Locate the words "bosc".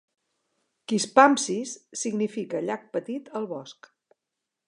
3.55-3.93